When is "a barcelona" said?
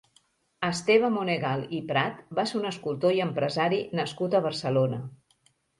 4.41-5.07